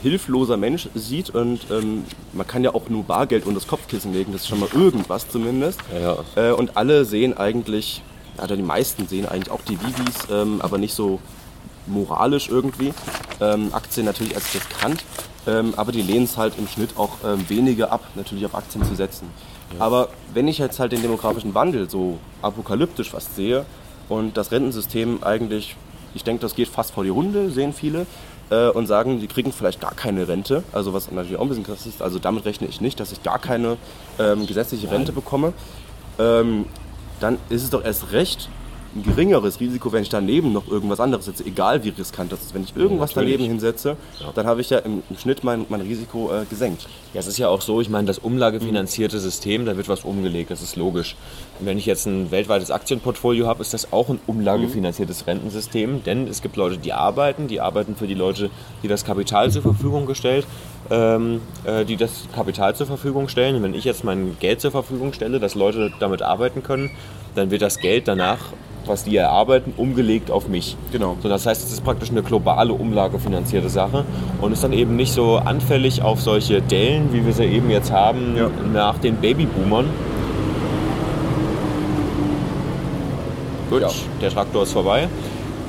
[0.02, 1.30] hilfloser Mensch sieht.
[1.30, 4.32] Und ähm, man kann ja auch nur Bargeld unter das Kopfkissen legen.
[4.32, 5.80] Das ist schon mal irgendwas zumindest.
[5.92, 6.50] Ja, ja.
[6.50, 8.02] Äh, und alle sehen eigentlich,
[8.36, 11.20] also die meisten sehen eigentlich auch die Vivis, ähm, aber nicht so
[11.86, 12.92] moralisch irgendwie.
[13.40, 15.04] Ähm, Aktien natürlich als riskant,
[15.46, 18.84] ähm, aber die lehnen es halt im Schnitt auch ähm, weniger ab, natürlich auf Aktien
[18.84, 19.28] zu setzen.
[19.78, 23.66] Aber wenn ich jetzt halt den demografischen Wandel so apokalyptisch fast sehe
[24.08, 25.76] und das Rentensystem eigentlich,
[26.14, 28.06] ich denke, das geht fast vor die Runde, sehen viele,
[28.50, 31.64] äh, und sagen, die kriegen vielleicht gar keine Rente, also was natürlich auch ein bisschen
[31.64, 33.76] krass ist, also damit rechne ich nicht, dass ich gar keine
[34.18, 35.52] ähm, gesetzliche Rente bekomme,
[36.18, 36.66] ähm,
[37.20, 38.48] dann ist es doch erst recht
[38.94, 42.54] ein geringeres Risiko, wenn ich daneben noch irgendwas anderes setze, egal wie riskant das ist.
[42.54, 43.34] Wenn ich irgendwas natürlich.
[43.34, 43.96] daneben hinsetze,
[44.34, 46.88] dann habe ich ja im, im Schnitt mein, mein Risiko äh, gesenkt.
[47.12, 50.50] Ja, es ist ja auch so, ich meine, das umlagefinanzierte System, da wird was umgelegt,
[50.50, 51.16] das ist logisch.
[51.60, 56.26] Und wenn ich jetzt ein weltweites Aktienportfolio habe, ist das auch ein umlagefinanziertes Rentensystem, denn
[56.26, 58.50] es gibt Leute, die arbeiten, die arbeiten für die Leute,
[58.82, 60.46] die das Kapital zur Verfügung gestellt,
[60.90, 63.56] ähm, äh, die das Kapital zur Verfügung stellen.
[63.56, 66.90] Und wenn ich jetzt mein Geld zur Verfügung stelle, dass Leute damit arbeiten können,
[67.34, 68.38] dann wird das Geld danach
[68.88, 70.76] was die erarbeiten, umgelegt auf mich.
[70.92, 71.16] Genau.
[71.22, 74.04] So, das heißt, es ist praktisch eine globale umlagefinanzierte Sache
[74.40, 77.92] und ist dann eben nicht so anfällig auf solche Dellen, wie wir sie eben jetzt
[77.92, 78.50] haben, Ja.
[78.72, 79.86] nach den Babyboomern.
[83.70, 83.88] Gut, Ja.
[84.20, 85.08] der Traktor ist vorbei.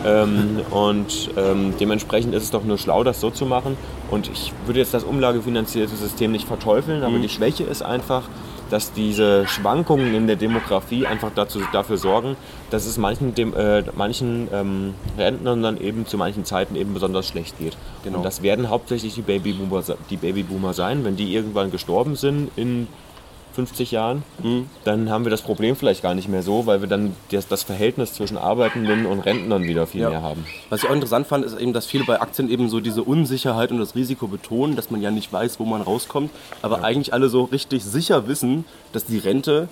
[0.05, 3.75] Ähm, und ähm, dementsprechend ist es doch nur schlau, das so zu machen.
[4.10, 7.23] Und ich würde jetzt das umlagefinanzierte System nicht verteufeln, aber Mhm.
[7.23, 8.23] die Schwäche ist einfach,
[8.69, 12.36] dass diese Schwankungen in der Demografie einfach dazu, dafür sorgen,
[12.69, 17.27] dass es manchen, dem, äh, manchen ähm, Rentnern dann eben zu manchen Zeiten eben besonders
[17.27, 17.75] schlecht geht.
[18.03, 18.17] Genau.
[18.17, 21.03] Und das werden hauptsächlich die Babyboomer, die Babyboomer sein.
[21.03, 22.88] Wenn die irgendwann gestorben sind in
[23.54, 24.24] 50 Jahren,
[24.86, 27.64] dann haben wir das Problem vielleicht gar nicht mehr so, weil wir dann das, das
[27.64, 30.10] Verhältnis zwischen Arbeitenden und Rentnern wieder viel Ja.
[30.10, 30.46] mehr haben.
[30.70, 33.72] Was ich auch interessant fand, ist eben, dass viele bei Aktien eben so diese Unsicherheit
[33.72, 36.32] und das Risiko betonen, dass man ja nicht weiß, wo man rauskommt,
[36.62, 39.68] aber eigentlich alle so richtig sicher wissen, dass die Rente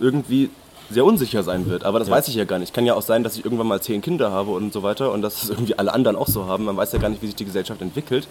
[0.00, 0.50] irgendwie
[0.88, 1.84] sehr unsicher sein wird.
[1.84, 2.72] Aber das weiß ich ja gar nicht.
[2.72, 5.20] Kann ja auch sein, dass ich irgendwann mal zehn Kinder habe und so weiter und
[5.22, 6.64] dass es irgendwie alle anderen auch so haben.
[6.64, 8.28] Man weiß ja gar nicht, wie sich die Gesellschaft entwickelt.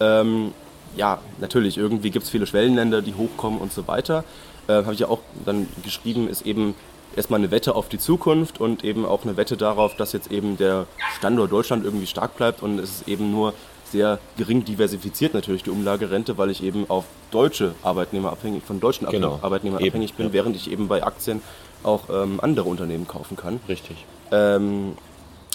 [0.00, 0.52] Ähm,
[0.96, 4.24] ja, natürlich, irgendwie gibt es viele Schwellenländer, die hochkommen und so weiter.
[4.68, 6.74] Äh, Habe ich ja auch dann geschrieben, ist eben
[7.16, 10.56] erstmal eine Wette auf die Zukunft und eben auch eine Wette darauf, dass jetzt eben
[10.56, 13.52] der Standort Deutschland irgendwie stark bleibt und es ist eben nur
[13.90, 19.06] sehr gering diversifiziert natürlich die Umlagerente, weil ich eben auf deutsche Arbeitnehmer abhängig, von deutschen
[19.08, 19.38] Genau.
[19.42, 20.32] Arbeitnehmern Eben, abhängig bin, ja.
[20.32, 21.42] während ich eben bei Aktien
[21.84, 23.60] auch ähm, andere Unternehmen kaufen kann.
[23.68, 24.04] Richtig.
[24.32, 24.96] Ähm,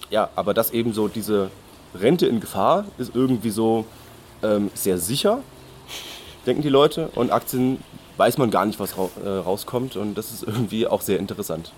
[0.10, 1.50] ja, aber dass eben so diese
[1.96, 3.84] Rente in Gefahr ist irgendwie so
[4.44, 5.40] ähm, sehr sicher,
[6.46, 7.10] denken die Leute.
[7.16, 7.82] Und Aktien
[8.18, 9.96] weiß man gar nicht, was rau äh, rauskommt.
[9.96, 11.72] Und das ist irgendwie auch sehr interessant.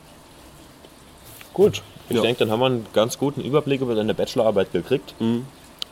[1.54, 1.82] Gut.
[2.10, 2.22] Ich Ja.
[2.24, 5.14] denke, dann haben wir einen ganz guten Überblick über deine Bachelorarbeit gekriegt.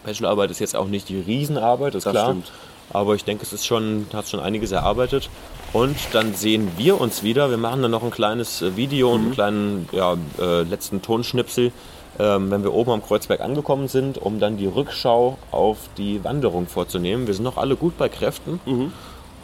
[0.04, 2.26] Bachelorarbeit ist jetzt auch nicht die Riesenarbeit, ist Das klar.
[2.28, 2.52] stimmt.
[2.92, 5.30] Aber ich denke, es ist schon, hat schon einiges erarbeitet.
[5.74, 7.52] Und dann sehen wir uns wieder.
[7.52, 11.72] Wir machen dann noch ein kleines äh, Video und einen kleinen ja, äh, letzten Tonschnipsel,
[12.20, 16.68] ähm, wenn wir oben am Kreuzberg angekommen sind, um dann die Rückschau auf die Wanderung
[16.68, 17.28] vorzunehmen.
[17.28, 18.60] Wir sind noch alle gut bei Kräften.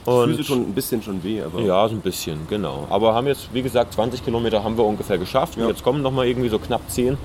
[0.05, 2.85] Und Füße schon ein bisschen schon weh, aber ja, so ein bisschen, genau.
[2.91, 5.55] Aber haben jetzt, wie gesagt, 20 Kilometer haben wir ungefähr geschafft.
[5.57, 5.69] Und Ja.
[5.69, 7.17] jetzt kommen noch mal irgendwie so knapp 10.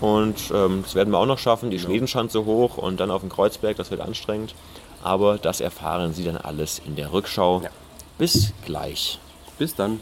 [0.00, 1.68] Und ähm, das werden wir auch noch schaffen.
[1.70, 1.80] Genau.
[1.80, 4.54] Die Schwedenschanze hoch und dann auf den Kreuzberg, das wird anstrengend.
[5.02, 7.60] Aber das erfahren Sie dann alles in der Rückschau.
[7.64, 7.70] Ja.
[8.16, 9.18] Bis gleich.
[9.58, 10.00] bis dann.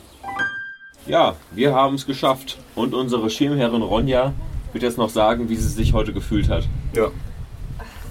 [1.06, 2.58] Ja, wir haben es geschafft.
[2.76, 4.32] Und unsere Schirmherrin Ronja
[4.72, 6.64] wird jetzt noch sagen, wie sie sich heute gefühlt hat.
[6.94, 7.10] Ja.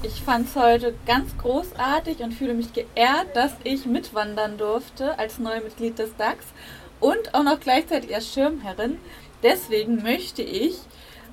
[0.03, 5.37] Ich fand es heute ganz großartig und fühle mich geehrt, dass ich mitwandern durfte als
[5.37, 6.43] Neumitglied des DAX
[6.99, 8.97] und auch noch gleichzeitig als Schirmherrin.
[9.43, 10.77] Deswegen möchte ich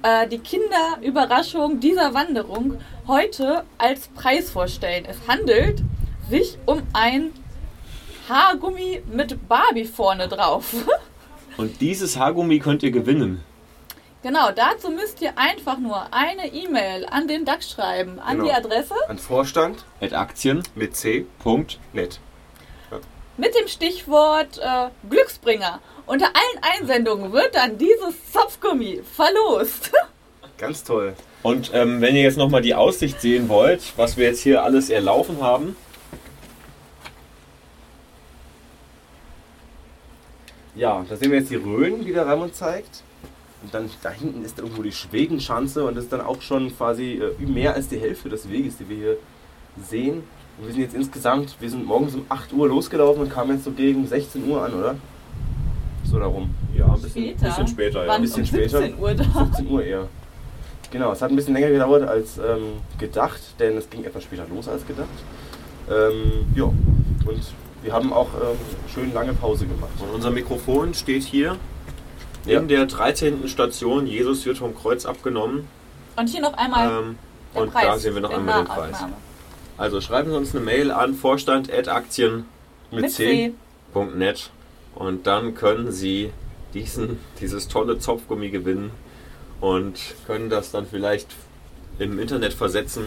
[0.02, 5.06] äh, die Kinderüberraschung dieser Wanderung heute als Preis vorstellen.
[5.08, 5.82] Es handelt
[6.28, 7.30] sich um ein
[8.28, 10.74] Haargummi mit Barbie vorne drauf.
[11.56, 13.42] Und dieses Haargummi könnt ihr gewinnen.
[14.22, 18.48] Genau, dazu müsst ihr einfach nur eine E-Mail an den DAX schreiben, an Genau.
[18.48, 20.62] die Adresse An Vorstand At Aktien.
[20.74, 21.26] mit C.
[21.38, 21.78] Punkt.
[21.92, 22.20] Net.
[23.36, 25.80] mit dem Stichwort äh, Glücksbringer.
[26.06, 29.92] Unter allen Einsendungen wird dann dieses Zopfgummi verlost.
[30.58, 31.14] Ganz toll.
[31.44, 34.90] Und ähm, wenn ihr jetzt nochmal die Aussicht sehen wollt, was wir jetzt hier alles
[34.90, 35.76] erlaufen haben.
[40.74, 43.02] Ja, da sehen wir jetzt die Rhön, die der Raimund zeigt.
[43.62, 47.20] Und dann da hinten ist irgendwo die Schwedenschanze und das ist dann auch schon quasi
[47.20, 49.16] äh, mehr als die Hälfte des Weges, die wir hier
[49.82, 50.22] sehen.
[50.58, 53.64] Und wir sind jetzt insgesamt, wir sind morgens um 8 Uhr losgelaufen und kamen jetzt
[53.64, 54.94] so gegen 16 Uhr an, oder?
[56.04, 56.54] So darum.
[56.76, 57.46] Ja, ein bisschen Später.
[57.46, 58.02] bisschen später.
[58.02, 58.08] Ja.
[58.08, 58.78] Waren bisschen um später.
[58.78, 59.24] 17 Uhr da.
[59.24, 60.08] 17 Uhr eher.
[60.90, 64.46] Genau, es hat ein bisschen länger gedauert als ähm, gedacht, denn es ging etwas später
[64.48, 65.08] los als gedacht.
[65.90, 67.42] Ähm, ja, und
[67.82, 68.56] wir haben auch ähm,
[68.92, 69.92] schön lange Pause gemacht.
[70.00, 71.56] Und unser Mikrofon steht hier
[72.48, 72.60] Ja.
[72.60, 73.46] in der 13.
[73.48, 74.06] Station.
[74.06, 75.66] Jesus wird vom Kreuz abgenommen.
[76.16, 77.18] Und hier noch einmal Ähm,
[77.54, 77.84] der und Preis.
[77.86, 78.96] da sehen wir noch einmal den Preis.
[79.76, 82.44] Also schreiben Sie uns eine Mail an vorstand.aktien.net
[82.90, 83.52] Mit C.
[84.94, 86.32] und dann können Sie
[86.74, 88.90] diesen, dieses tolle Zopfgummi gewinnen
[89.60, 91.28] und können das dann vielleicht
[91.98, 93.06] im Internet versetzen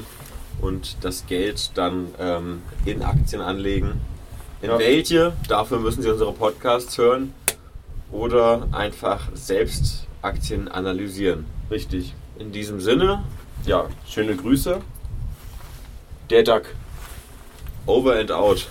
[0.61, 3.99] und das Geld dann ähm, in Aktien anlegen.
[4.61, 4.79] In Ja.
[4.79, 5.33] welche?
[5.49, 7.33] Dafür müssen Sie unsere Podcasts hören
[8.11, 11.45] oder einfach selbst Aktien analysieren.
[11.69, 12.13] Richtig.
[12.37, 13.23] In diesem Sinne,
[13.65, 14.81] Ja, schöne Grüße.
[16.29, 16.63] Der Duck.
[17.85, 18.67] over and out.